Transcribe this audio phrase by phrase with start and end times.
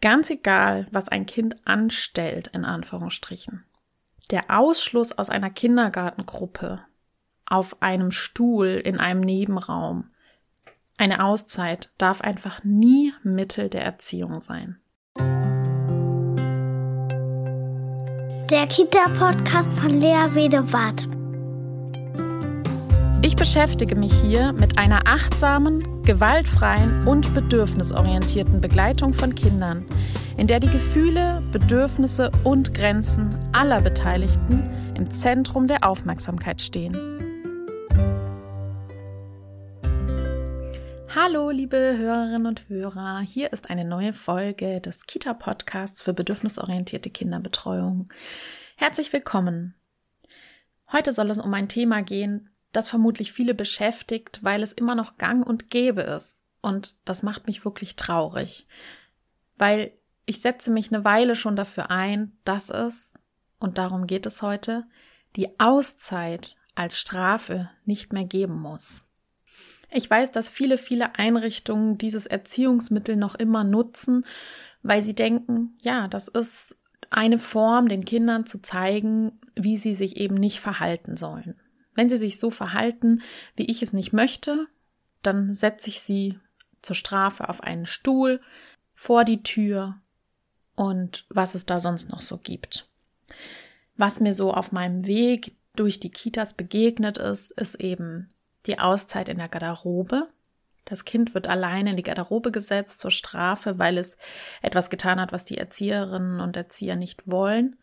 [0.00, 3.64] Ganz egal, was ein Kind anstellt, in Anführungsstrichen.
[4.30, 6.80] Der Ausschluss aus einer Kindergartengruppe
[7.44, 10.10] auf einem Stuhl in einem Nebenraum,
[10.96, 14.78] eine Auszeit darf einfach nie Mittel der Erziehung sein.
[18.50, 21.08] Der Kita-Podcast von Lea Wedewart.
[23.24, 29.86] Ich beschäftige mich hier mit einer achtsamen, gewaltfreien und bedürfnisorientierten Begleitung von Kindern,
[30.36, 34.68] in der die Gefühle, Bedürfnisse und Grenzen aller Beteiligten
[34.98, 36.96] im Zentrum der Aufmerksamkeit stehen.
[41.14, 48.12] Hallo, liebe Hörerinnen und Hörer, hier ist eine neue Folge des Kita-Podcasts für bedürfnisorientierte Kinderbetreuung.
[48.74, 49.76] Herzlich willkommen.
[50.90, 55.18] Heute soll es um ein Thema gehen, das vermutlich viele beschäftigt, weil es immer noch
[55.18, 56.40] gang und gäbe ist.
[56.62, 58.66] Und das macht mich wirklich traurig,
[59.56, 59.92] weil
[60.26, 63.14] ich setze mich eine Weile schon dafür ein, dass es,
[63.58, 64.86] und darum geht es heute,
[65.36, 69.10] die Auszeit als Strafe nicht mehr geben muss.
[69.90, 74.24] Ich weiß, dass viele, viele Einrichtungen dieses Erziehungsmittel noch immer nutzen,
[74.82, 76.78] weil sie denken, ja, das ist
[77.10, 81.56] eine Form, den Kindern zu zeigen, wie sie sich eben nicht verhalten sollen.
[82.00, 83.20] Wenn sie sich so verhalten,
[83.56, 84.68] wie ich es nicht möchte,
[85.20, 86.38] dann setze ich sie
[86.80, 88.40] zur Strafe auf einen Stuhl,
[88.94, 90.00] vor die Tür
[90.74, 92.88] und was es da sonst noch so gibt.
[93.98, 98.30] Was mir so auf meinem Weg durch die Kitas begegnet ist, ist eben
[98.64, 100.26] die Auszeit in der Garderobe.
[100.86, 104.16] Das Kind wird alleine in die Garderobe gesetzt zur Strafe, weil es
[104.62, 107.76] etwas getan hat, was die Erzieherinnen und Erzieher nicht wollen.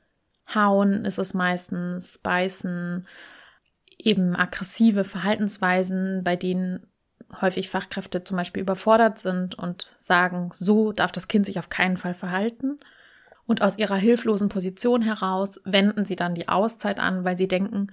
[0.56, 3.06] Hauen ist es meistens, beißen,
[4.08, 6.88] eben aggressive Verhaltensweisen, bei denen
[7.42, 11.98] häufig Fachkräfte zum Beispiel überfordert sind und sagen, so darf das Kind sich auf keinen
[11.98, 12.80] Fall verhalten.
[13.48, 17.88] Und aus ihrer hilflosen Position heraus wenden sie dann die Auszeit an, weil sie denken,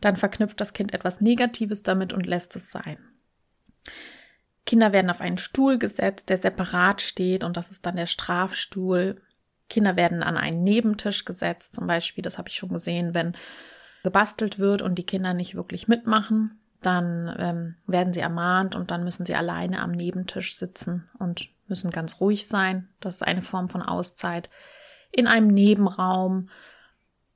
[0.00, 2.98] dann verknüpft das Kind etwas Negatives damit und lässt es sein.
[4.66, 9.20] Kinder werden auf einen Stuhl gesetzt, der separat steht und das ist dann der Strafstuhl.
[9.68, 13.36] Kinder werden an einen Nebentisch gesetzt, zum Beispiel, das habe ich schon gesehen, wenn
[14.02, 19.04] gebastelt wird und die Kinder nicht wirklich mitmachen, dann ähm, werden sie ermahnt und dann
[19.04, 22.88] müssen sie alleine am Nebentisch sitzen und müssen ganz ruhig sein.
[23.00, 24.48] Das ist eine Form von Auszeit.
[25.12, 26.48] In einem Nebenraum,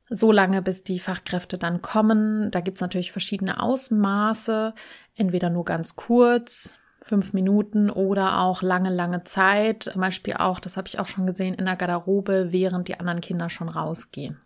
[0.09, 2.51] so lange, bis die Fachkräfte dann kommen.
[2.51, 4.75] Da gibt's natürlich verschiedene Ausmaße,
[5.17, 9.85] entweder nur ganz kurz, fünf Minuten oder auch lange, lange Zeit.
[9.85, 13.21] Zum Beispiel auch, das habe ich auch schon gesehen, in der Garderobe, während die anderen
[13.21, 14.41] Kinder schon rausgehen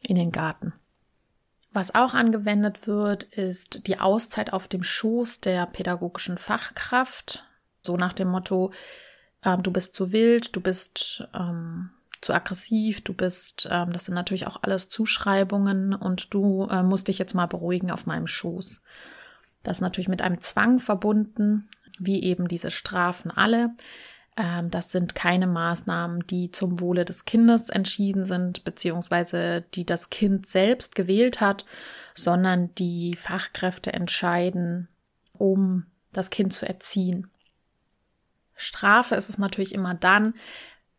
[0.00, 0.72] in den Garten.
[1.74, 7.44] Was auch angewendet wird, ist die Auszeit auf dem Schoß der pädagogischen Fachkraft.
[7.82, 8.72] So nach dem Motto,
[9.42, 11.90] äh, du bist zu wild, du bist ähm,
[12.20, 17.08] zu aggressiv, du bist, ähm, das sind natürlich auch alles Zuschreibungen und du äh, musst
[17.08, 18.80] dich jetzt mal beruhigen auf meinem Schoß.
[19.64, 21.68] Das ist natürlich mit einem Zwang verbunden,
[21.98, 23.70] wie eben diese Strafen alle.
[24.36, 30.10] Ähm, das sind keine Maßnahmen, die zum Wohle des Kindes entschieden sind, beziehungsweise die das
[30.10, 31.64] Kind selbst gewählt hat,
[32.14, 34.88] sondern die Fachkräfte entscheiden,
[35.32, 37.30] um das Kind zu erziehen.
[38.56, 40.34] Strafe ist es natürlich immer dann,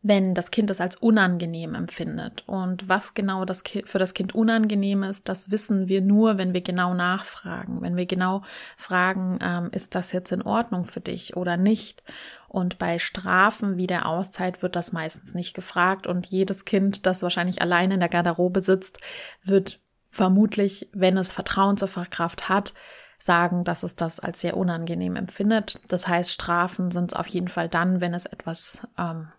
[0.08, 2.44] wenn das Kind es als unangenehm empfindet.
[2.46, 6.62] Und was genau das für das Kind unangenehm ist, das wissen wir nur, wenn wir
[6.62, 7.82] genau nachfragen.
[7.82, 8.44] Wenn wir genau
[8.78, 12.04] fragen, ähm, ist das jetzt in Ordnung für dich oder nicht?
[12.48, 16.06] Und bei Strafen wie der Auszeit wird das meistens nicht gefragt.
[16.06, 19.00] Und jedes Kind, das wahrscheinlich alleine in der Garderobe sitzt,
[19.44, 19.80] wird
[20.12, 22.76] vermutlich, wenn es Vertrauen zur Fachkraft hat,
[23.18, 25.82] sagen, dass es das als sehr unangenehm empfindet.
[25.88, 29.30] Das heißt, Strafen sind es auf jeden Fall dann, wenn es etwas ähm,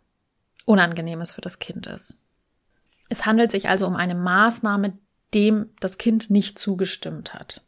[0.67, 2.19] Unangenehmes für das Kind ist.
[3.09, 4.99] Es handelt sich also um eine Maßnahme,
[5.33, 7.63] dem das Kind nicht zugestimmt hat.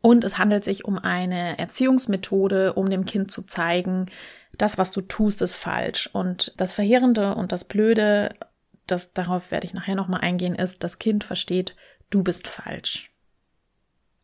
[0.00, 4.06] Und es handelt sich um eine Erziehungsmethode, um dem Kind zu zeigen,
[4.58, 6.10] das, was du tust, ist falsch.
[6.12, 8.34] Und das Verheerende und das Blöde,
[8.86, 11.74] das, darauf werde ich nachher nochmal eingehen, ist, das Kind versteht,
[12.10, 13.10] du bist falsch.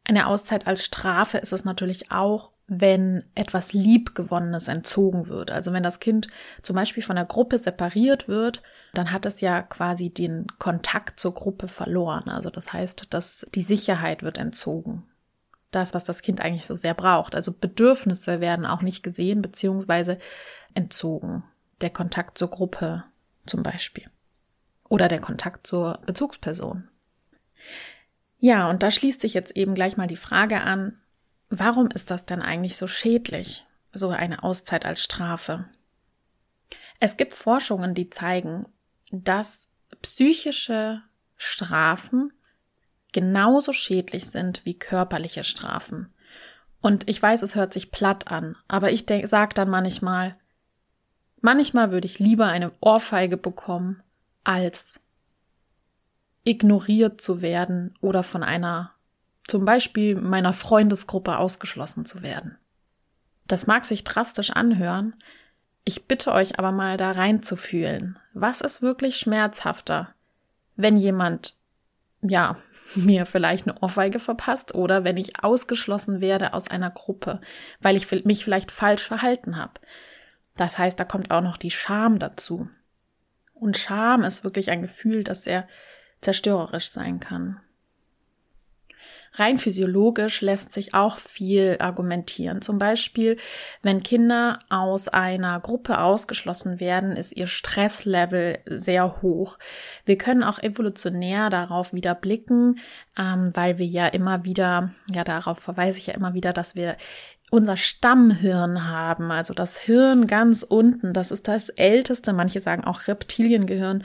[0.05, 5.51] Eine Auszeit als Strafe ist es natürlich auch, wenn etwas Liebgewonnenes entzogen wird.
[5.51, 6.29] Also wenn das Kind
[6.63, 8.63] zum Beispiel von der Gruppe separiert wird,
[8.95, 12.29] dann hat es ja quasi den Kontakt zur Gruppe verloren.
[12.29, 15.03] Also das heißt, dass die Sicherheit wird entzogen.
[15.73, 17.35] Das, was das Kind eigentlich so sehr braucht.
[17.35, 20.21] Also Bedürfnisse werden auch nicht gesehen beziehungsweise
[20.75, 21.43] entzogen.
[21.81, 23.03] Der Kontakt zur Gruppe
[23.47, 24.05] zum Beispiel.
[24.89, 26.89] Oder der Kontakt zur Bezugsperson.
[28.39, 31.00] Ja, und da schließt sich jetzt eben gleich mal die Frage an,
[31.51, 35.67] Warum ist das denn eigentlich so schädlich, so eine Auszeit als Strafe?
[37.01, 38.67] Es gibt Forschungen, die zeigen,
[39.11, 39.69] dass
[40.01, 41.03] psychische
[41.37, 42.33] Strafen
[43.13, 46.15] genauso schädlich sind wie körperliche Strafen.
[46.81, 50.37] Und ich weiß, es hört sich platt an, aber ich sage dann manchmal,
[51.41, 54.03] manchmal würde ich lieber eine Ohrfeige bekommen,
[54.45, 55.01] als
[56.45, 58.95] ignoriert zu werden oder von einer,
[59.51, 62.57] zum Beispiel meiner Freundesgruppe ausgeschlossen zu werden.
[63.49, 65.17] Das mag sich drastisch anhören,
[65.85, 68.17] ich bitte euch aber mal da reinzufühlen.
[68.33, 70.15] Was ist wirklich schmerzhafter?
[70.77, 71.57] Wenn jemand,
[72.23, 72.59] ja,
[72.95, 77.41] mir vielleicht eine Ohrfeige verpasst oder wenn ich ausgeschlossen werde aus einer Gruppe,
[77.81, 79.81] weil ich mich vielleicht falsch verhalten habe.
[80.57, 82.69] Das heißt, da kommt auch noch die Scham dazu.
[83.53, 85.67] Und Scham ist wirklich ein Gefühl, das sehr
[86.21, 87.61] zerstörerisch sein kann.
[89.33, 92.63] Rein physiologisch lässt sich auch viel argumentieren.
[92.63, 93.37] Zum Beispiel,
[93.83, 99.59] wenn Kinder aus einer Gruppe ausgeschlossen werden, ist ihr Stresslevel sehr hoch.
[100.05, 102.81] Wir können auch evolutionär darauf wieder blicken,
[103.17, 106.97] ähm, weil wir ja immer wieder, ja, darauf verweise ich ja immer wieder, dass wir
[107.51, 113.09] unser Stammhirn haben, also das Hirn ganz unten, das ist das älteste, manche sagen auch
[113.09, 114.05] Reptiliengehirn,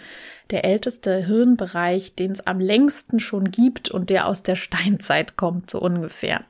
[0.50, 5.70] der älteste Hirnbereich, den es am längsten schon gibt und der aus der Steinzeit kommt,
[5.70, 6.44] so ungefähr.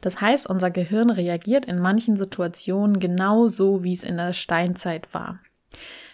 [0.00, 5.38] Das heißt, unser Gehirn reagiert in manchen Situationen genauso, wie es in der Steinzeit war.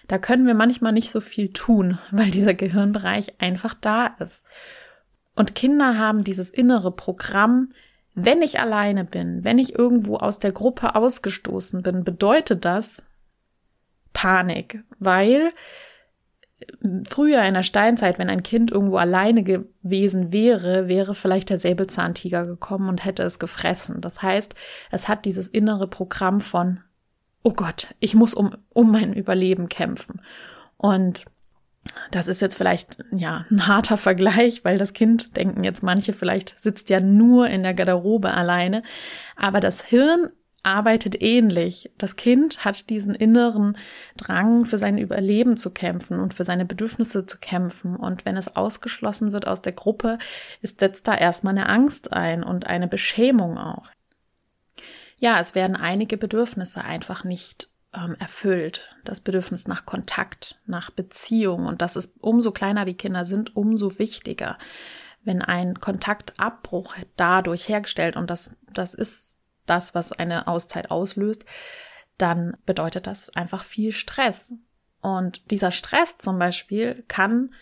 [0.08, 4.44] Da können wir manchmal nicht so viel tun, weil dieser Gehirnbereich einfach da ist.
[5.36, 7.72] Und Kinder haben dieses innere Programm,
[8.14, 13.02] wenn ich alleine bin, wenn ich irgendwo aus der Gruppe ausgestoßen bin, bedeutet das
[14.12, 15.52] Panik, weil
[17.06, 22.46] früher in der Steinzeit, wenn ein Kind irgendwo alleine gewesen wäre, wäre vielleicht der Säbelzahntiger
[22.46, 24.00] gekommen und hätte es gefressen.
[24.00, 24.54] Das heißt,
[24.90, 26.80] es hat dieses innere Programm von,
[27.42, 30.20] oh Gott, ich muss um, um mein Überleben kämpfen.
[30.76, 31.24] Und
[32.10, 36.58] das ist jetzt vielleicht ja ein harter Vergleich, weil das Kind denken jetzt manche vielleicht
[36.58, 38.82] sitzt ja nur in der Garderobe alleine,
[39.36, 40.30] aber das Hirn
[40.64, 41.92] arbeitet ähnlich.
[41.98, 43.76] Das Kind hat diesen inneren
[44.16, 47.96] Drang, für sein Überleben zu kämpfen und für seine Bedürfnisse zu kämpfen.
[47.96, 50.18] Und wenn es ausgeschlossen wird aus der Gruppe,
[50.62, 53.88] ist, setzt da erstmal eine Angst ein und eine Beschämung auch.
[55.18, 58.94] Ja, es werden einige Bedürfnisse einfach nicht ähm, erfüllt.
[59.04, 61.66] Das Bedürfnis nach Kontakt, nach Beziehung.
[61.66, 64.58] Und das ist umso kleiner die Kinder sind, umso wichtiger.
[65.22, 69.34] Wenn ein Kontaktabbruch dadurch hergestellt, und das, das ist
[69.66, 71.44] das, was eine Auszeit auslöst,
[72.18, 74.54] dann bedeutet das einfach viel Stress.
[75.00, 77.54] Und dieser Stress zum Beispiel kann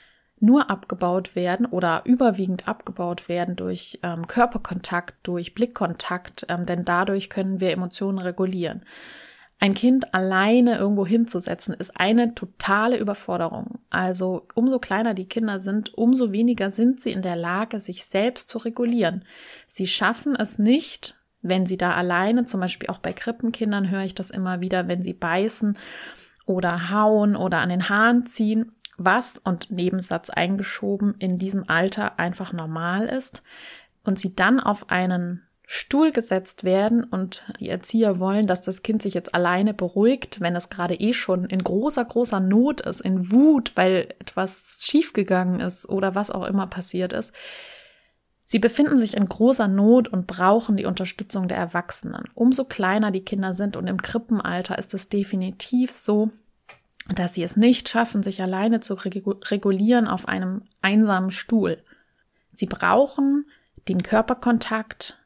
[0.43, 7.31] nur abgebaut werden oder überwiegend abgebaut werden durch ähm, Körperkontakt, durch Blickkontakt, ähm, denn dadurch
[7.31, 8.85] können wir Emotionen regulieren.
[9.62, 13.79] Ein Kind alleine irgendwo hinzusetzen, ist eine totale Überforderung.
[13.91, 18.50] Also umso kleiner die Kinder sind, umso weniger sind sie in der Lage, sich selbst
[18.50, 19.25] zu regulieren.
[19.69, 24.17] Sie schaffen es nicht, wenn sie da alleine, zum Beispiel auch bei Krippenkindern höre ich
[24.17, 25.79] das immer wieder, wenn sie beißen
[26.44, 32.53] oder hauen oder an den Haaren ziehen, was und Nebensatz eingeschoben in diesem Alter einfach
[32.53, 33.44] normal ist
[34.03, 35.43] und sie dann auf einen
[35.74, 40.54] Stuhl gesetzt werden und die Erzieher wollen, dass das Kind sich jetzt alleine beruhigt, wenn
[40.54, 45.88] es gerade eh schon in großer, großer Not ist, in Wut, weil etwas schiefgegangen ist
[45.88, 47.32] oder was auch immer passiert ist.
[48.44, 52.25] Sie befinden sich in großer Not und brauchen die Unterstützung der Erwachsenen.
[52.35, 56.32] Umso kleiner die Kinder sind und im Krippenalter ist es definitiv so,
[57.14, 61.82] dass sie es nicht schaffen, sich alleine zu regulieren auf einem einsamen Stuhl.
[62.52, 63.47] Sie brauchen
[63.88, 65.18] den Körperkontakt,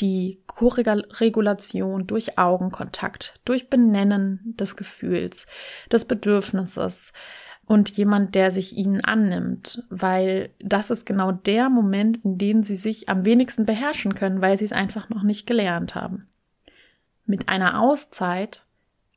[0.00, 5.46] die Koregulation durch Augenkontakt, durch Benennen des Gefühls,
[5.90, 7.12] des Bedürfnisses
[7.66, 12.76] und jemand, der sich ihnen annimmt, weil das ist genau der Moment, in dem sie
[12.76, 16.28] sich am wenigsten beherrschen können, weil sie es einfach noch nicht gelernt haben.
[17.24, 18.66] Mit einer Auszeit,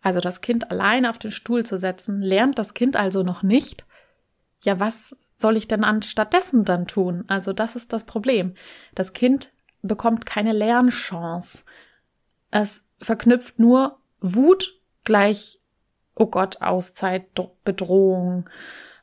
[0.01, 3.85] also das Kind alleine auf den Stuhl zu setzen, lernt das Kind also noch nicht,
[4.63, 7.25] ja, was soll ich denn anstattdessen dann tun?
[7.27, 8.55] Also das ist das Problem.
[8.95, 11.63] Das Kind bekommt keine Lernchance.
[12.51, 15.59] Es verknüpft nur Wut gleich,
[16.15, 17.25] oh Gott, Auszeit,
[17.63, 18.49] Bedrohung,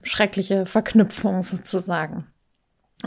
[0.03, 2.27] schreckliche Verknüpfung sozusagen.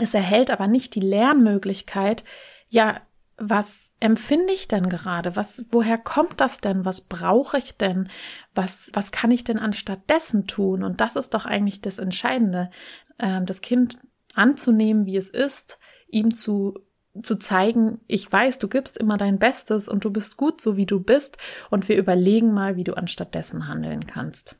[0.00, 2.24] Es erhält aber nicht die Lernmöglichkeit,
[2.68, 3.00] ja,
[3.38, 5.36] was empfinde ich denn gerade?
[5.36, 6.84] Was, woher kommt das denn?
[6.84, 8.08] Was brauche ich denn?
[8.54, 10.82] Was, was kann ich denn anstattdessen tun?
[10.82, 12.70] Und das ist doch eigentlich das Entscheidende,
[13.18, 13.98] äh, das Kind
[14.34, 16.74] anzunehmen, wie es ist, ihm zu
[17.22, 20.86] zu zeigen, ich weiß, du gibst immer dein Bestes und du bist gut so, wie
[20.86, 21.38] du bist
[21.70, 24.56] und wir überlegen mal, wie du anstattdessen handeln kannst.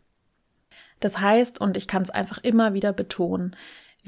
[1.00, 3.55] Das heißt, und ich kann es einfach immer wieder betonen,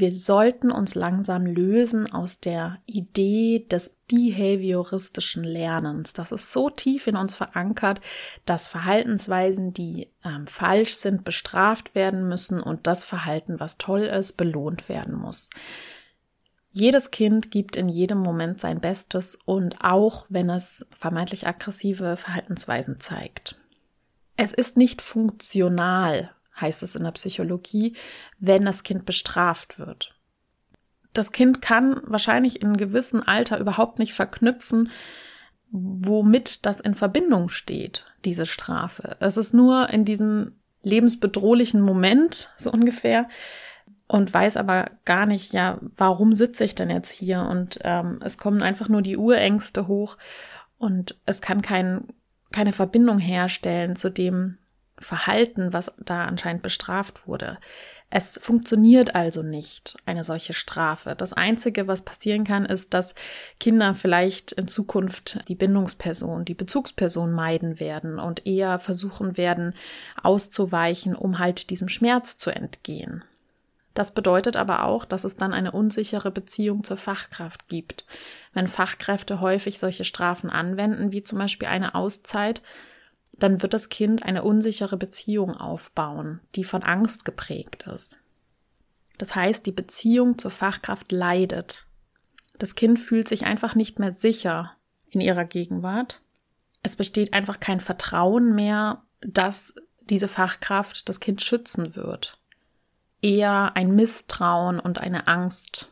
[0.00, 6.12] wir sollten uns langsam lösen aus der Idee des behavioristischen Lernens.
[6.14, 8.00] Das ist so tief in uns verankert,
[8.46, 14.36] dass Verhaltensweisen, die ähm, falsch sind, bestraft werden müssen und das Verhalten, was toll ist,
[14.36, 15.50] belohnt werden muss.
[16.72, 23.00] Jedes Kind gibt in jedem Moment sein Bestes und auch wenn es vermeintlich aggressive Verhaltensweisen
[23.00, 23.56] zeigt.
[24.36, 27.96] Es ist nicht funktional, heißt es in der Psychologie,
[28.38, 30.14] wenn das Kind bestraft wird.
[31.12, 34.90] Das Kind kann wahrscheinlich in einem gewissen Alter überhaupt nicht verknüpfen,
[35.72, 39.16] womit das in Verbindung steht, diese Strafe.
[39.20, 43.28] Es ist nur in diesem lebensbedrohlichen Moment, so ungefähr,
[44.10, 47.42] und weiß aber gar nicht, ja, warum sitze ich denn jetzt hier?
[47.42, 50.16] Und ähm, es kommen einfach nur die Urängste hoch
[50.78, 52.08] und es kann kein,
[52.52, 54.58] keine Verbindung herstellen zu dem,
[55.00, 57.58] Verhalten, was da anscheinend bestraft wurde.
[58.10, 61.14] Es funktioniert also nicht, eine solche Strafe.
[61.16, 63.14] Das Einzige, was passieren kann, ist, dass
[63.58, 69.74] Kinder vielleicht in Zukunft die Bindungsperson, die Bezugsperson meiden werden und eher versuchen werden,
[70.22, 73.24] auszuweichen, um halt diesem Schmerz zu entgehen.
[73.94, 78.04] Das bedeutet aber auch, dass es dann eine unsichere Beziehung zur Fachkraft gibt.
[78.52, 82.62] Wenn Fachkräfte häufig solche Strafen anwenden, wie zum Beispiel eine Auszeit,
[83.32, 88.18] dann wird das Kind eine unsichere Beziehung aufbauen, die von Angst geprägt ist.
[89.18, 91.86] Das heißt, die Beziehung zur Fachkraft leidet.
[92.58, 94.72] Das Kind fühlt sich einfach nicht mehr sicher
[95.10, 96.22] in ihrer Gegenwart.
[96.82, 102.39] Es besteht einfach kein Vertrauen mehr, dass diese Fachkraft das Kind schützen wird.
[103.22, 105.90] Eher ein Misstrauen und eine Angst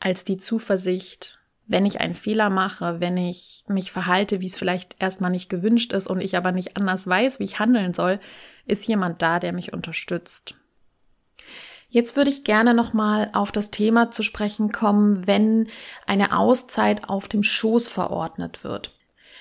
[0.00, 4.96] als die Zuversicht, wenn ich einen Fehler mache, wenn ich mich verhalte, wie es vielleicht
[4.98, 8.20] erstmal nicht gewünscht ist und ich aber nicht anders weiß, wie ich handeln soll,
[8.64, 10.54] ist jemand da, der mich unterstützt.
[11.90, 15.68] Jetzt würde ich gerne nochmal auf das Thema zu sprechen kommen, wenn
[16.06, 18.92] eine Auszeit auf dem Schoß verordnet wird.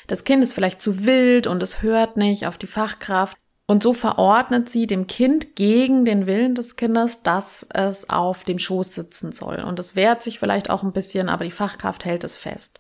[0.08, 3.38] Das Kind ist vielleicht zu wild und es hört nicht auf die Fachkraft.
[3.70, 8.60] Und so verordnet sie dem Kind gegen den Willen des Kindes, dass es auf dem
[8.60, 9.60] Schoß sitzen soll.
[9.60, 12.80] Und es wehrt sich vielleicht auch ein bisschen, aber die Fachkraft hält es fest.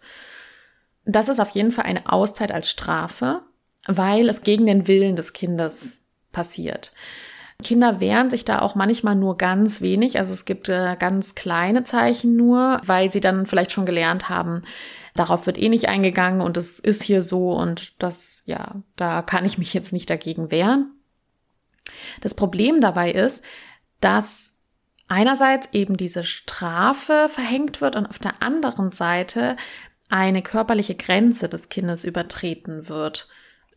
[1.03, 3.41] Das ist auf jeden Fall eine Auszeit als Strafe,
[3.86, 6.94] weil es gegen den Willen des Kindes passiert.
[7.63, 10.20] Kinder wehren sich da auch manchmal nur ganz wenig.
[10.20, 14.62] Also es gibt äh, ganz kleine Zeichen nur, weil sie dann vielleicht schon gelernt haben,
[15.17, 19.45] darauf wird eh nicht eingegangen und es ist hier so und das ja, da kann
[19.45, 20.93] ich mich jetzt nicht dagegen wehren.
[22.21, 23.43] Das Problem dabei ist,
[24.00, 24.53] dass
[25.09, 29.57] einerseits eben diese Strafe verhängt wird und auf der anderen Seite
[30.09, 33.27] eine körperliche Grenze des Kindes übertreten wird.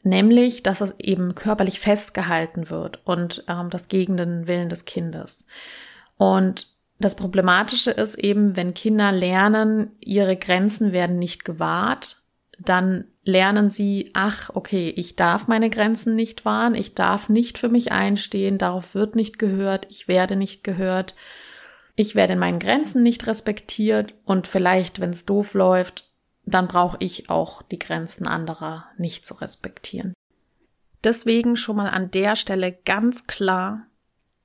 [0.02, 5.44] Nämlich, dass es eben körperlich festgehalten wird und ähm, das gegen den Willen des Kindes.
[6.16, 6.68] Und
[7.00, 12.19] das Problematische ist eben, wenn Kinder lernen, ihre Grenzen werden nicht gewahrt,
[12.59, 17.71] dann lernen sie, ach, okay, ich darf meine Grenzen nicht wahren, ich darf nicht für
[17.71, 21.14] mich einstehen, darauf wird nicht gehört, ich werde nicht gehört,
[21.97, 26.11] ich werde in meinen Grenzen nicht respektiert und vielleicht, wenn es doof läuft,
[26.45, 30.12] dann brauche ich auch die Grenzen anderer nicht zu respektieren.
[31.02, 33.87] Deswegen schon mal an der Stelle ganz klar,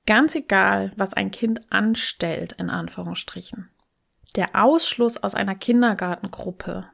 [0.06, 3.68] ganz egal, was ein Kind anstellt, in Anführungsstrichen.
[4.36, 6.86] Der Ausschluss aus einer Kindergartengruppe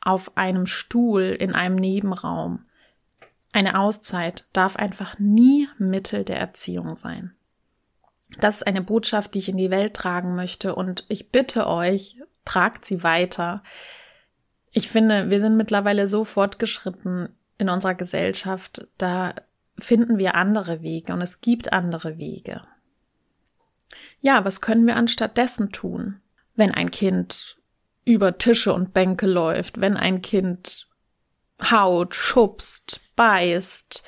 [0.00, 2.64] auf einem Stuhl in einem Nebenraum.
[3.52, 7.34] Eine Auszeit darf einfach nie Mittel der Erziehung sein.
[8.38, 12.20] Das ist eine Botschaft, die ich in die Welt tragen möchte und ich bitte euch,
[12.44, 13.62] tragt sie weiter.
[14.70, 19.34] Ich finde, wir sind mittlerweile so fortgeschritten in unserer Gesellschaft, da
[19.78, 22.62] finden wir andere Wege und es gibt andere Wege.
[24.20, 26.20] Ja, was können wir anstattdessen tun,
[26.54, 27.58] wenn ein Kind
[28.04, 30.88] über Tische und Bänke läuft, wenn ein Kind
[31.62, 34.02] haut, schubst, beißt,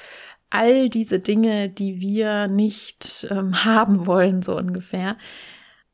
[0.51, 5.17] all diese Dinge, die wir nicht ähm, haben wollen, so ungefähr.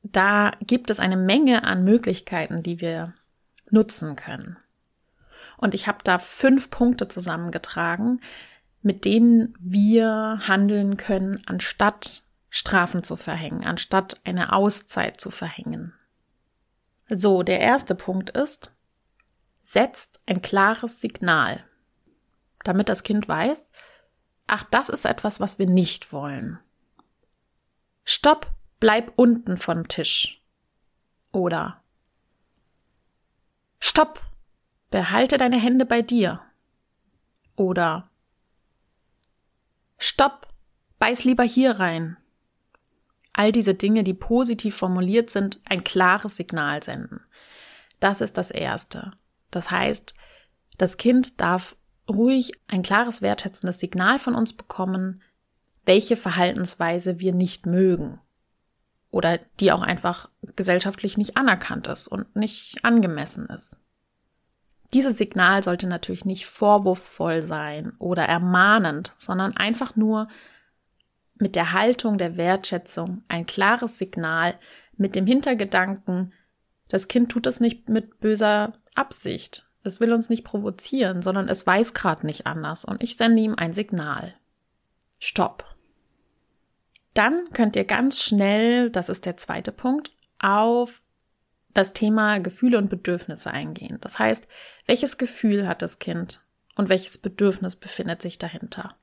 [0.02, 3.14] Da gibt es eine Menge an Möglichkeiten, die wir
[3.70, 4.58] nutzen können.
[5.56, 8.20] Und ich habe da fünf Punkte zusammengetragen,
[8.84, 15.94] mit denen wir handeln können, anstatt Strafen zu verhängen, anstatt eine Auszeit zu verhängen.
[17.08, 18.72] So, der erste Punkt ist,
[19.62, 21.64] setzt ein klares Signal,
[22.62, 23.72] damit das Kind weiß,
[24.46, 26.58] ach, das ist etwas, was wir nicht wollen.
[28.04, 30.42] Stopp, bleib unten vom Tisch.
[31.32, 31.82] Oder
[33.80, 34.20] Stopp,
[34.90, 36.40] behalte deine Hände bei dir.
[37.56, 38.10] Oder
[40.06, 40.48] Stopp,
[40.98, 42.18] beiß lieber hier rein.
[43.32, 47.22] all diese Dinge, die positiv formuliert sind, ein klares Signal senden.
[48.00, 49.12] Das ist das Erste.
[49.50, 50.12] Das heißt,
[50.76, 51.74] das Kind darf
[52.06, 55.22] ruhig ein klares wertschätzendes Signal von uns bekommen,
[55.86, 58.20] welche Verhaltensweise wir nicht mögen
[59.10, 63.78] oder die auch einfach gesellschaftlich nicht anerkannt ist und nicht angemessen ist.
[64.94, 70.28] Dieses Signal sollte natürlich nicht vorwurfsvoll sein oder ermahnend, sondern einfach nur
[71.34, 74.54] mit der Haltung der Wertschätzung ein klares Signal
[74.96, 76.32] mit dem Hintergedanken,
[76.88, 79.68] das Kind tut es nicht mit böser Absicht.
[79.82, 83.54] Es will uns nicht provozieren, sondern es weiß gerade nicht anders und ich sende ihm
[83.56, 84.34] ein Signal.
[85.18, 85.64] Stopp.
[87.14, 91.02] Dann könnt ihr ganz schnell, das ist der zweite Punkt, auf
[91.74, 93.98] das Thema Gefühle und Bedürfnisse eingehen.
[94.00, 94.48] Das heißt,
[94.86, 98.96] welches Gefühl hat das Kind und welches Bedürfnis befindet sich dahinter?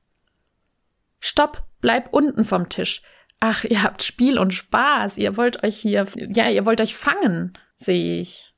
[1.20, 3.02] Stopp, bleib unten vom Tisch.
[3.38, 5.18] Ach, ihr habt Spiel und Spaß.
[5.18, 8.54] Ihr wollt euch hier, ja, ihr wollt euch fangen, sehe ich.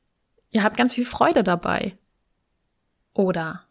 [0.51, 1.99] Ihr habt ganz viel Freude dabei.
[3.13, 3.65] Oder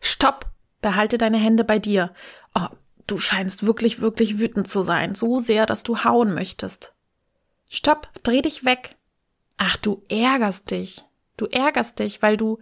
[0.00, 0.46] Stopp,
[0.80, 2.12] behalte deine Hände bei dir.
[2.54, 2.68] Oh,
[3.06, 6.94] du scheinst wirklich, wirklich wütend zu sein, so sehr, dass du hauen möchtest.
[7.68, 8.96] Stopp, dreh dich weg.
[9.58, 11.04] Ach, du ärgerst dich.
[11.36, 12.58] Du ärgerst dich, weil du,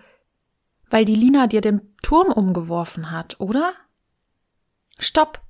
[0.91, 3.73] weil die Lina dir den Turm umgeworfen hat, oder?
[4.99, 5.43] Stopp,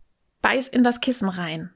[0.43, 1.73] beiß in das Kissen rein.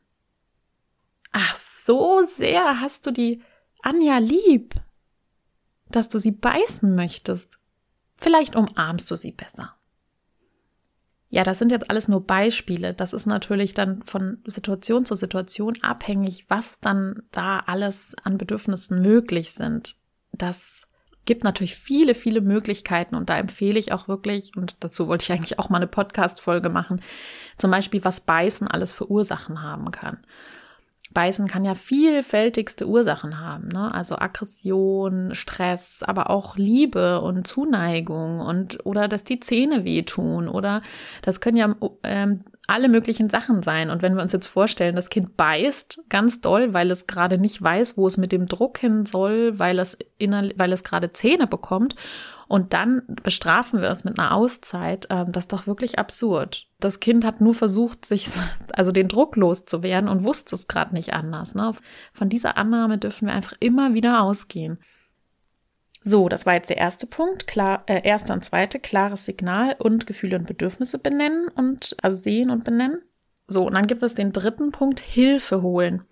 [1.33, 3.43] Ach, so sehr hast du die
[3.83, 4.75] Anja lieb,
[5.89, 7.59] dass du sie beißen möchtest.
[8.17, 9.77] Vielleicht umarmst du sie besser.
[11.33, 12.93] Ja, das sind jetzt alles nur Beispiele.
[12.93, 19.01] Das ist natürlich dann von Situation zu Situation abhängig, was dann da alles an Bedürfnissen
[19.01, 19.95] möglich sind.
[20.33, 20.89] Das
[21.27, 25.31] gibt natürlich viele, viele Möglichkeiten und da empfehle ich auch wirklich, und dazu wollte ich
[25.33, 27.01] eigentlich auch mal eine Podcast-Folge machen,
[27.59, 30.19] zum Beispiel, was Beißen alles für Ursachen haben kann.
[31.13, 33.93] Beißen kann ja vielfältigste Ursachen haben, ne?
[33.93, 40.83] Also Aggression, Stress, aber auch Liebe und Zuneigung und oder dass die Zähne wehtun oder
[41.23, 43.91] das können ja ähm, alle möglichen Sachen sein.
[43.91, 47.61] Und wenn wir uns jetzt vorstellen, das Kind beißt ganz doll, weil es gerade nicht
[47.61, 51.49] weiß, wo es mit dem Druck hin soll, weil es innerlich, weil es gerade Zähne
[51.49, 51.97] bekommt
[52.47, 56.69] und dann bestrafen wir es mit einer Auszeit, ähm, das ist doch wirklich absurd.
[56.79, 58.29] Das Kind hat nur versucht, sich,
[58.73, 61.57] also den Druck loszuwerden und wusste es gerade nicht anders.
[61.57, 61.73] Ne?
[62.13, 64.79] Von dieser Annahme dürfen wir einfach immer wieder ausgehen.
[66.03, 67.47] So, das war jetzt der erste Punkt.
[67.47, 72.51] Klar, äh, erste und zweite, klares Signal und Gefühle und Bedürfnisse benennen und also sehen
[72.51, 73.03] und benennen.
[73.47, 76.03] So, und dann gibt es den dritten Punkt, Hilfe holen.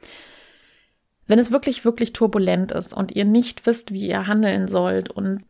[1.26, 5.44] Wenn es wirklich, wirklich turbulent ist und ihr nicht wisst, wie ihr handeln sollt und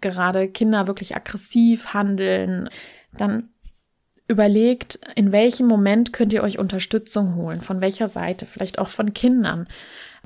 [0.00, 2.68] gerade Kinder wirklich aggressiv handeln,
[3.16, 3.50] dann
[4.28, 9.12] überlegt, in welchem Moment könnt ihr euch Unterstützung holen, von welcher Seite, vielleicht auch von
[9.12, 9.68] Kindern.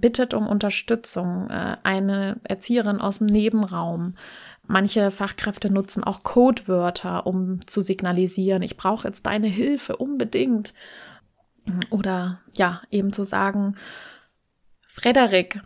[0.00, 4.14] Bittet um Unterstützung, äh, eine Erzieherin aus dem Nebenraum.
[4.66, 10.74] Manche Fachkräfte nutzen auch Codewörter, um zu signalisieren, ich brauche jetzt deine Hilfe unbedingt.
[11.90, 13.76] Oder ja, eben zu sagen,
[14.86, 15.60] Frederik,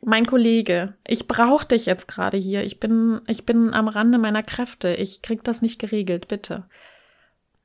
[0.00, 2.62] mein Kollege, ich brauche dich jetzt gerade hier.
[2.64, 4.94] Ich bin, ich bin am Rande meiner Kräfte.
[4.94, 6.64] Ich krieg das nicht geregelt, bitte.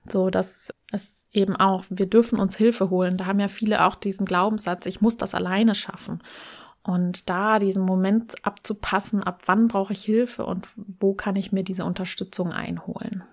[0.08, 3.18] So, dass es eben auch, wir dürfen uns Hilfe holen.
[3.18, 6.22] Da haben ja viele auch diesen Glaubenssatz, ich muss das alleine schaffen.
[6.84, 11.64] Und da diesen Moment abzupassen, ab wann brauche ich Hilfe und wo kann ich mir
[11.64, 13.24] diese Unterstützung einholen.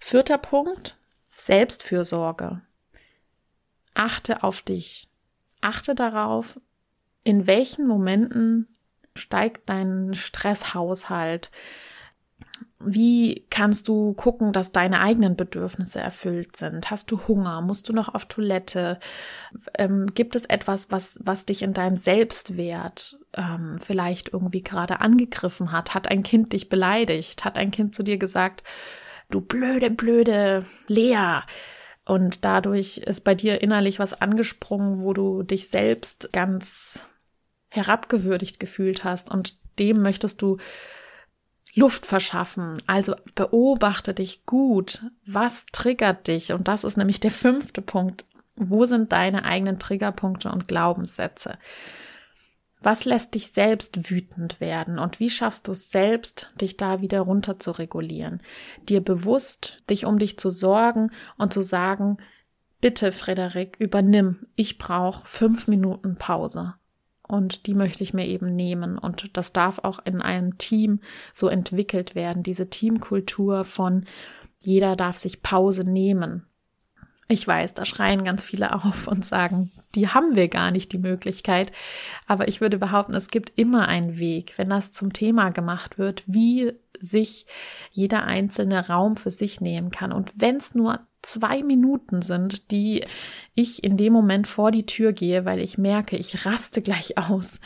[0.00, 0.96] Vierter Punkt,
[1.36, 2.62] Selbstfürsorge.
[3.92, 5.08] Achte auf dich.
[5.60, 6.58] Achte darauf,
[7.22, 8.68] in welchen Momenten
[9.14, 11.50] steigt dein Stresshaushalt?
[12.86, 16.90] Wie kannst du gucken, dass deine eigenen Bedürfnisse erfüllt sind?
[16.90, 17.60] Hast du Hunger?
[17.60, 18.98] Musst du noch auf Toilette?
[19.78, 25.72] Ähm, gibt es etwas, was, was dich in deinem Selbstwert ähm, vielleicht irgendwie gerade angegriffen
[25.72, 25.94] hat?
[25.94, 27.44] Hat ein Kind dich beleidigt?
[27.44, 28.62] Hat ein Kind zu dir gesagt,
[29.30, 31.40] du blöde, blöde Lea?
[32.04, 37.00] Und dadurch ist bei dir innerlich was angesprungen, wo du dich selbst ganz
[37.70, 40.58] herabgewürdigt gefühlt hast und dem möchtest du
[41.74, 42.80] Luft verschaffen.
[42.86, 45.02] Also beobachte dich gut.
[45.26, 46.52] Was triggert dich?
[46.52, 48.24] Und das ist nämlich der fünfte Punkt.
[48.56, 51.58] Wo sind deine eigenen Triggerpunkte und Glaubenssätze?
[52.80, 57.20] Was lässt dich selbst wütend werden und wie schaffst du es selbst, dich da wieder
[57.20, 58.42] runter zu regulieren?
[58.90, 62.18] Dir bewusst, dich um dich zu sorgen und zu sagen,
[62.82, 66.74] bitte Frederik, übernimm, ich brauche fünf Minuten Pause.
[67.26, 68.98] Und die möchte ich mir eben nehmen.
[68.98, 71.00] Und das darf auch in einem Team
[71.32, 72.42] so entwickelt werden.
[72.42, 74.04] Diese Teamkultur von
[74.60, 76.46] jeder darf sich Pause nehmen.
[77.28, 80.98] Ich weiß, da schreien ganz viele auf und sagen, die haben wir gar nicht die
[80.98, 81.72] Möglichkeit.
[82.26, 86.22] Aber ich würde behaupten, es gibt immer einen Weg, wenn das zum Thema gemacht wird,
[86.26, 87.46] wie sich
[87.90, 90.12] jeder einzelne Raum für sich nehmen kann.
[90.12, 93.04] Und wenn es nur zwei Minuten sind, die
[93.54, 97.58] ich in dem Moment vor die Tür gehe, weil ich merke, ich raste gleich aus.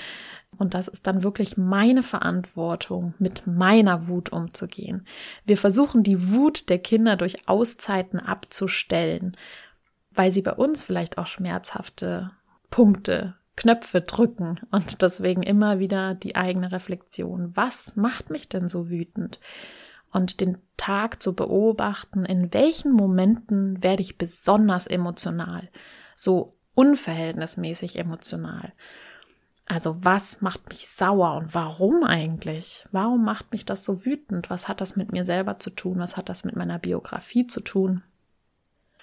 [0.56, 5.06] Und das ist dann wirklich meine Verantwortung, mit meiner Wut umzugehen.
[5.44, 9.36] Wir versuchen die Wut der Kinder durch Auszeiten abzustellen
[10.18, 12.32] weil sie bei uns vielleicht auch schmerzhafte
[12.70, 17.56] Punkte, Knöpfe drücken und deswegen immer wieder die eigene Reflexion.
[17.56, 19.40] Was macht mich denn so wütend?
[20.10, 25.68] Und den Tag zu beobachten, in welchen Momenten werde ich besonders emotional,
[26.16, 28.72] so unverhältnismäßig emotional.
[29.68, 32.86] Also was macht mich sauer und warum eigentlich?
[32.90, 34.48] Warum macht mich das so wütend?
[34.48, 35.98] Was hat das mit mir selber zu tun?
[35.98, 38.02] Was hat das mit meiner Biografie zu tun?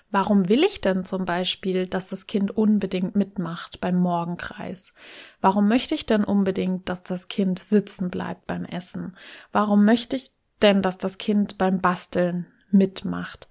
[0.10, 4.94] Warum will ich denn zum Beispiel, dass das Kind unbedingt mitmacht beim Morgenkreis?
[5.40, 9.16] Warum möchte ich denn unbedingt, dass das Kind sitzen bleibt beim Essen?
[9.52, 10.32] Warum möchte ich
[10.64, 13.50] denn, dass das Kind beim Basteln mitmacht?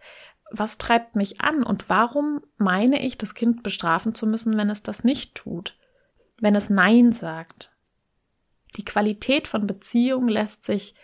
[0.50, 4.82] Was treibt mich an und warum meine ich, das Kind bestrafen zu müssen, wenn es
[4.82, 5.76] das nicht tut?
[6.38, 7.72] Wenn es Nein sagt?
[8.76, 10.94] Die Qualität von Beziehung lässt sich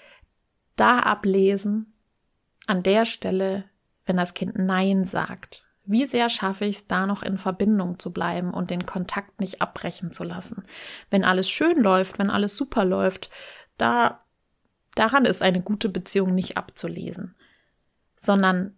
[0.76, 1.92] da ablesen,
[2.66, 3.64] an der Stelle,
[4.06, 5.64] wenn das Kind Nein sagt?
[5.84, 9.60] Wie sehr schaffe ich es, da noch in Verbindung zu bleiben und den Kontakt nicht
[9.60, 10.64] abbrechen zu lassen?
[11.10, 13.30] Wenn alles schön läuft, wenn alles super läuft,
[13.76, 14.24] da,
[14.94, 17.34] daran ist eine gute Beziehung nicht abzulesen,
[18.16, 18.76] sondern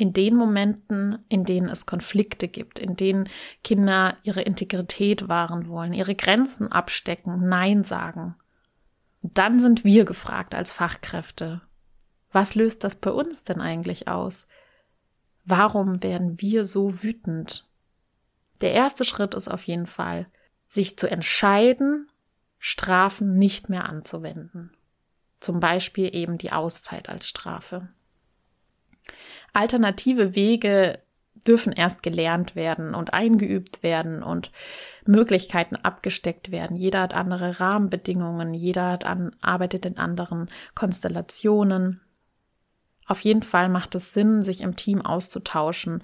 [0.00, 3.28] in den Momenten, in denen es Konflikte gibt, in denen
[3.62, 8.34] Kinder ihre Integrität wahren wollen, ihre Grenzen abstecken, Nein sagen.
[9.22, 11.60] Und dann sind wir gefragt als Fachkräfte.
[12.32, 14.46] Was löst das bei uns denn eigentlich aus?
[15.44, 17.68] Warum werden wir so wütend?
[18.60, 20.26] Der erste Schritt ist auf jeden Fall,
[20.66, 22.08] sich zu entscheiden,
[22.58, 24.76] Strafen nicht mehr anzuwenden.
[25.40, 27.88] Zum Beispiel eben die Auszeit als Strafe.
[29.52, 30.98] Alternative Wege
[31.46, 34.50] dürfen erst gelernt werden und eingeübt werden und
[35.06, 36.76] Möglichkeiten abgesteckt werden.
[36.76, 42.00] Jeder hat andere Rahmenbedingungen, jeder hat an, arbeitet in anderen Konstellationen.
[43.06, 46.02] Auf jeden Fall macht es Sinn, sich im Team auszutauschen,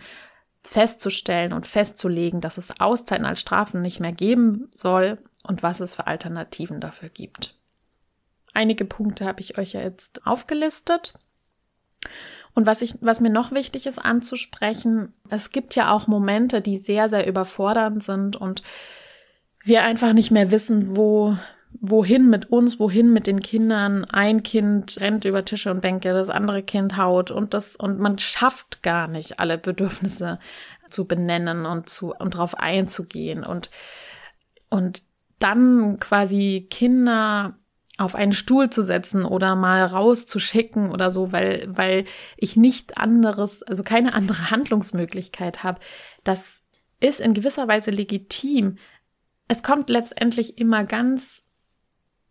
[0.62, 5.94] festzustellen und festzulegen, dass es Auszeiten als Strafen nicht mehr geben soll und was es
[5.94, 7.54] für Alternativen dafür gibt.
[8.54, 11.14] Einige Punkte habe ich euch ja jetzt aufgelistet.
[12.56, 16.78] Und was ich, was mir noch wichtig ist anzusprechen, es gibt ja auch Momente, die
[16.78, 18.62] sehr, sehr überfordernd sind und
[19.62, 21.36] wir einfach nicht mehr wissen, wo,
[21.82, 24.06] wohin mit uns, wohin mit den Kindern.
[24.06, 28.18] Ein Kind rennt über Tische und Bänke, das andere Kind haut und das, und man
[28.18, 30.38] schafft gar nicht alle Bedürfnisse
[30.88, 33.70] zu benennen und zu, und darauf einzugehen und,
[34.70, 35.02] und
[35.40, 37.58] dann quasi Kinder
[37.98, 42.04] auf einen Stuhl zu setzen oder mal rauszuschicken oder so, weil, weil
[42.36, 45.80] ich nicht anderes, also keine andere Handlungsmöglichkeit habe.
[46.24, 46.62] Das
[47.00, 48.78] ist in gewisser Weise legitim.
[49.48, 51.42] Es kommt letztendlich immer ganz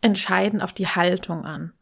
[0.01, 1.73] entscheidend auf die Haltung an.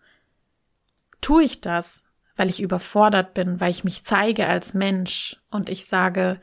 [1.20, 2.04] Tue ich das,
[2.36, 6.40] weil ich überfordert bin, weil ich mich zeige als Mensch und ich sage,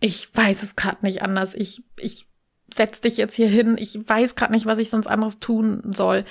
[0.00, 2.29] ich weiß es gerade nicht anders, ich, ich
[2.74, 6.24] setz dich jetzt hier hin, ich weiß gerade nicht, was ich sonst anderes tun soll.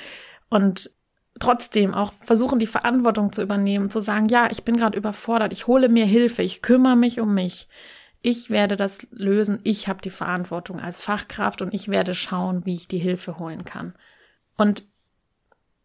[0.50, 0.92] Und
[1.40, 5.68] trotzdem auch versuchen, die Verantwortung zu übernehmen, zu sagen, ja, ich bin gerade überfordert, ich
[5.68, 7.68] hole mir Hilfe, ich kümmere mich um mich.
[8.22, 12.74] Ich werde das lösen, ich habe die Verantwortung als Fachkraft und ich werde schauen, wie
[12.74, 13.94] ich die Hilfe holen kann.
[14.58, 14.84] Und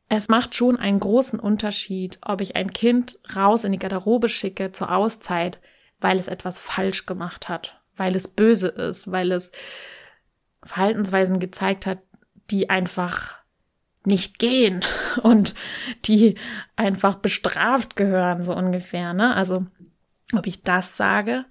[0.08, 4.72] es macht schon einen großen Unterschied, ob ich ein Kind raus in die Garderobe schicke
[4.72, 5.58] zur Auszeit,
[6.00, 9.52] weil es etwas falsch gemacht hat, weil es böse ist, weil es
[10.64, 11.98] Verhaltensweisen gezeigt hat,
[12.50, 13.36] die einfach
[14.04, 14.84] nicht gehen
[15.22, 15.54] und
[16.04, 16.36] die
[16.76, 19.34] einfach bestraft gehören, so ungefähr, ne?
[19.34, 19.66] Also,
[20.34, 21.44] ob ich das sage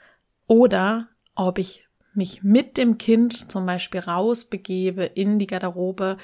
[0.47, 6.17] oder ob ich mich mit dem Kind zum Beispiel rausbegebe in die Garderobe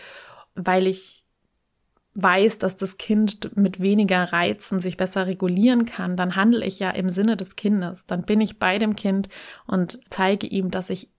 [0.65, 1.25] weil ich
[2.15, 6.89] weiß, dass das Kind mit weniger Reizen sich besser regulieren kann, dann handle ich ja
[6.89, 8.05] im Sinne des Kindes.
[8.05, 9.29] Dann bin ich bei dem Kind
[9.67, 11.09] und zeige ihm, dass ich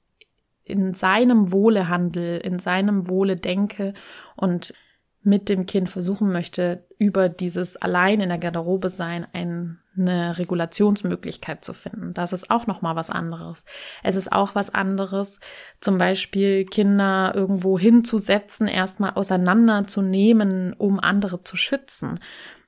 [0.70, 3.94] in seinem Wohle handle, in seinem Wohle denke
[4.37, 4.74] und
[5.22, 11.64] mit dem Kind versuchen möchte, über dieses allein in der Garderobe sein ein eine Regulationsmöglichkeit
[11.64, 12.14] zu finden.
[12.14, 13.64] Das ist auch noch mal was anderes.
[14.02, 15.40] Es ist auch was anderes,
[15.80, 22.20] zum Beispiel Kinder irgendwo hinzusetzen, erstmal auseinanderzunehmen, um andere zu schützen.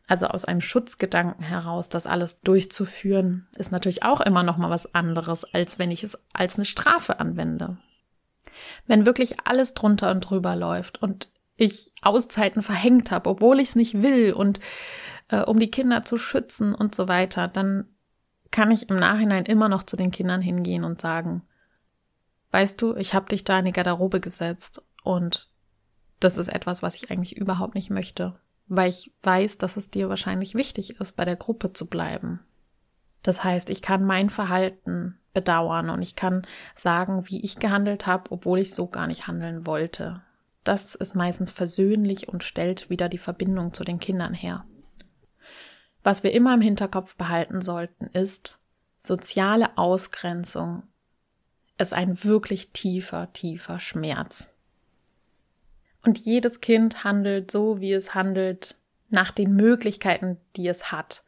[0.08, 4.92] Also aus einem Schutzgedanken heraus, das alles durchzuführen, ist natürlich auch immer noch mal was
[4.94, 7.78] anderes, als wenn ich es als eine Strafe anwende.
[8.86, 13.76] Wenn wirklich alles drunter und drüber läuft und ich Auszeiten verhängt habe, obwohl ich es
[13.76, 14.60] nicht will und
[15.28, 17.86] äh, um die Kinder zu schützen und so weiter, dann
[18.50, 21.42] kann ich im Nachhinein immer noch zu den Kindern hingehen und sagen,
[22.50, 25.50] weißt du, ich habe dich da in die Garderobe gesetzt und
[26.20, 28.38] das ist etwas, was ich eigentlich überhaupt nicht möchte
[28.74, 32.40] weil ich weiß, dass es dir wahrscheinlich wichtig ist, bei der Gruppe zu bleiben.
[33.22, 38.30] Das heißt, ich kann mein Verhalten bedauern und ich kann sagen, wie ich gehandelt habe,
[38.30, 40.22] obwohl ich so gar nicht handeln wollte.
[40.64, 44.64] Das ist meistens versöhnlich und stellt wieder die Verbindung zu den Kindern her.
[46.02, 48.58] Was wir immer im Hinterkopf behalten sollten, ist,
[48.98, 50.84] soziale Ausgrenzung
[51.78, 54.52] ist ein wirklich tiefer, tiefer Schmerz.
[56.04, 58.76] Und jedes Kind handelt so, wie es handelt,
[59.08, 61.24] nach den Möglichkeiten, die es hat.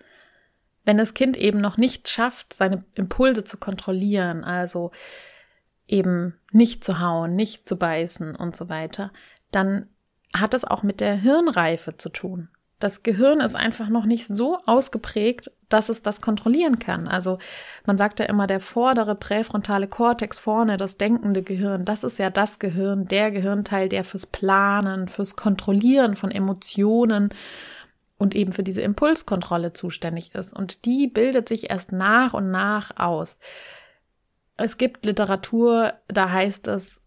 [0.85, 4.91] Wenn das Kind eben noch nicht schafft, seine Impulse zu kontrollieren, also
[5.87, 9.11] eben nicht zu hauen, nicht zu beißen und so weiter,
[9.51, 9.89] dann
[10.35, 12.49] hat es auch mit der Hirnreife zu tun.
[12.81, 17.09] Das Gehirn ist einfach noch nicht so ausgeprägt, dass es das kontrollieren kann.
[17.09, 17.39] Also
[17.87, 22.31] man sagt ja immer, der vordere präfrontale Kortex vorne, das denkende Gehirn, das ist ja
[22.31, 27.31] das Gehirn, der Gehirnteil, der fürs Planen, fürs Kontrollieren von Emotionen
[28.25, 30.55] und eben für diese Impulskontrolle zuständig ist.
[30.55, 33.39] Und die bildet sich erst nach und nach aus.
[34.57, 37.03] Es gibt Literatur, da heißt es,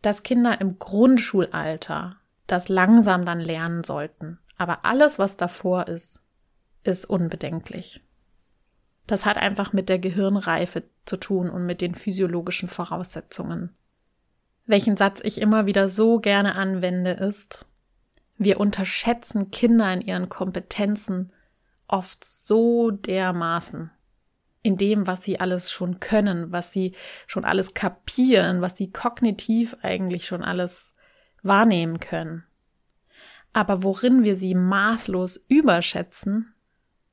[0.00, 2.16] dass Kinder im Grundschulalter
[2.46, 4.38] das langsam dann lernen sollten.
[4.56, 6.22] Aber alles, was davor ist,
[6.82, 8.00] ist unbedenklich.
[9.06, 13.76] Das hat einfach mit der Gehirnreife zu tun und mit den physiologischen Voraussetzungen.
[14.64, 17.66] Welchen Satz ich immer wieder so gerne anwende ist,
[18.44, 21.32] wir unterschätzen Kinder in ihren Kompetenzen
[21.88, 23.90] oft so dermaßen
[24.62, 26.94] in dem, was sie alles schon können, was sie
[27.26, 30.94] schon alles kapieren, was sie kognitiv eigentlich schon alles
[31.42, 32.44] wahrnehmen können.
[33.52, 36.54] Aber worin wir sie maßlos überschätzen,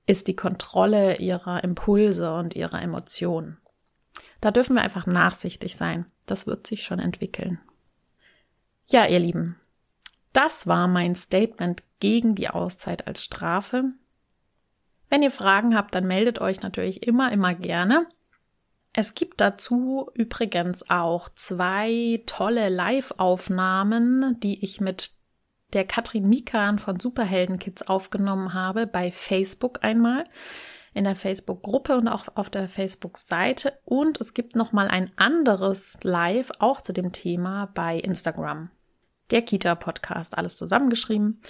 [0.05, 3.57] ist die Kontrolle ihrer Impulse und ihrer Emotionen.
[4.41, 6.05] Da dürfen wir einfach nachsichtig sein.
[6.25, 7.59] Das wird sich schon entwickeln.
[8.87, 9.59] Ja, ihr Lieben,
[10.33, 13.85] das war mein Statement gegen die Auszeit als Strafe.
[15.09, 18.07] Wenn ihr Fragen habt, dann meldet euch natürlich immer, immer gerne.
[18.93, 25.11] Es gibt dazu übrigens auch zwei tolle Live-Aufnahmen, die ich mit
[25.73, 30.25] der Katrin Mikan von Superheldenkids aufgenommen habe, bei Facebook einmal,
[30.93, 33.73] in der Facebook-Gruppe und auch auf der Facebook-Seite.
[33.85, 38.71] Und es gibt noch mal ein anderes Live, auch zu dem Thema, bei Instagram.
[39.31, 41.41] Der Kita-Podcast, alles zusammengeschrieben.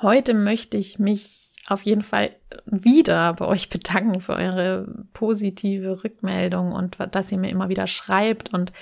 [0.00, 2.34] Heute möchte ich mich auf jeden Fall
[2.66, 8.52] wieder bei euch bedanken für eure positive Rückmeldung und dass ihr mir immer wieder schreibt
[8.52, 8.72] und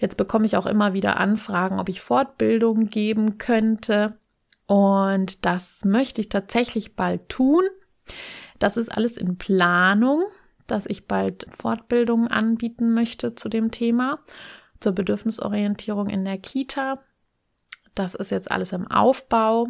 [0.00, 4.16] Jetzt bekomme ich auch immer wieder Anfragen, ob ich Fortbildungen geben könnte.
[4.66, 7.64] Und das möchte ich tatsächlich bald tun.
[8.58, 10.22] Das ist alles in Planung,
[10.66, 14.20] dass ich bald Fortbildungen anbieten möchte zu dem Thema,
[14.80, 17.02] zur Bedürfnisorientierung in der Kita.
[17.94, 19.68] Das ist jetzt alles im Aufbau.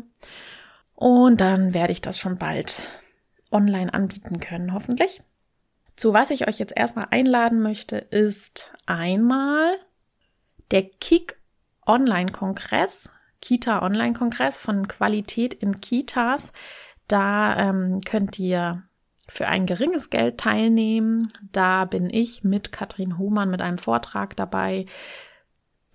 [0.95, 2.89] Und dann werde ich das schon bald
[3.51, 5.23] online anbieten können, hoffentlich.
[5.97, 9.77] Zu was ich euch jetzt erstmal einladen möchte, ist einmal
[10.71, 11.37] der KIK
[11.87, 16.53] Online-Kongress, Kita Online-Kongress von Qualität in Kitas.
[17.09, 18.85] Da ähm, könnt ihr
[19.31, 21.33] für ein geringes Geld teilnehmen.
[21.53, 24.87] Da bin ich mit Katrin Hohmann mit einem Vortrag dabei,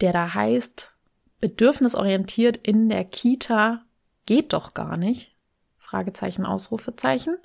[0.02, 0.94] der da heißt,
[1.42, 3.84] bedürfnisorientiert in der Kita
[4.26, 5.36] geht doch gar nicht.
[5.78, 7.38] Fragezeichen, Ausrufezeichen.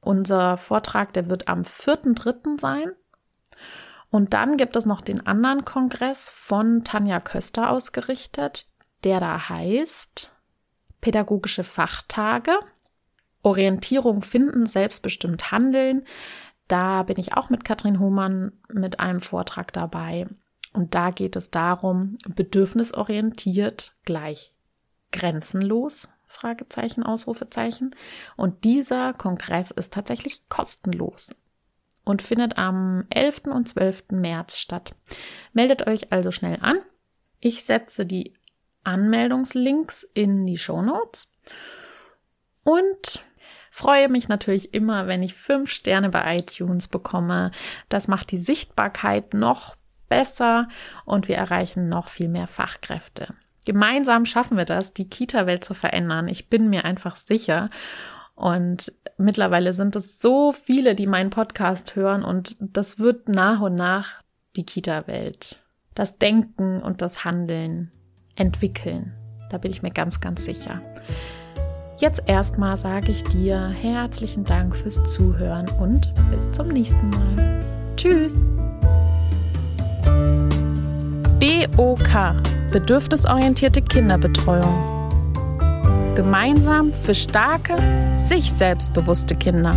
[0.00, 2.60] Unser Vortrag, der wird am 4.3.
[2.60, 2.92] sein.
[4.10, 8.66] Und dann gibt es noch den anderen Kongress von Tanja Köster ausgerichtet,
[9.02, 10.32] der da heißt
[11.00, 12.52] Pädagogische Fachtage,
[13.46, 16.04] Orientierung finden, selbstbestimmt handeln.
[16.66, 20.26] Da bin ich auch mit Katrin Hohmann mit einem Vortrag dabei.
[20.72, 24.52] Und da geht es darum, bedürfnisorientiert gleich
[25.12, 27.94] grenzenlos, Fragezeichen, Ausrufezeichen.
[28.36, 31.30] Und dieser Kongress ist tatsächlich kostenlos
[32.04, 33.42] und findet am 11.
[33.44, 34.06] und 12.
[34.10, 34.96] März statt.
[35.52, 36.80] Meldet euch also schnell an.
[37.38, 38.34] Ich setze die
[38.82, 41.38] Anmeldungslinks in die Show Notes
[42.64, 43.22] und
[43.76, 47.50] freue mich natürlich immer, wenn ich fünf Sterne bei iTunes bekomme.
[47.90, 49.76] Das macht die Sichtbarkeit noch
[50.08, 50.68] besser
[51.04, 53.34] und wir erreichen noch viel mehr Fachkräfte.
[53.66, 56.26] Gemeinsam schaffen wir das, die Kita-Welt zu verändern.
[56.26, 57.68] Ich bin mir einfach sicher.
[58.34, 63.74] Und mittlerweile sind es so viele, die meinen Podcast hören und das wird nach und
[63.74, 64.22] nach
[64.56, 65.62] die Kita-Welt,
[65.94, 67.92] das Denken und das Handeln
[68.36, 69.12] entwickeln.
[69.50, 70.80] Da bin ich mir ganz, ganz sicher.
[71.98, 77.58] Jetzt erstmal sage ich dir herzlichen Dank fürs Zuhören und bis zum nächsten Mal.
[77.96, 78.42] Tschüss!
[81.76, 82.34] BOK
[82.70, 85.08] Bedürfnisorientierte Kinderbetreuung.
[86.14, 87.76] Gemeinsam für starke,
[88.18, 89.74] sich selbstbewusste Kinder.